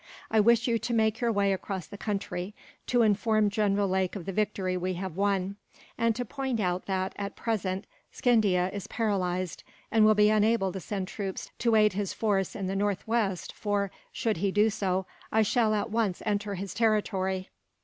[0.31, 2.55] I wish you to make your way across the country,
[2.87, 5.57] to inform General Lake of the victory we have won;
[5.95, 10.79] and to point out that, at present, Scindia is paralysed, and will be unable to
[10.79, 15.43] send troops to aid his force in the northwest for, should he do so, I
[15.43, 17.51] shall at once enter his territory.